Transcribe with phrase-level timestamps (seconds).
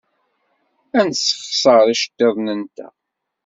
[0.99, 2.93] Ad nessexṣer iceḍḍiḍen-nteɣ.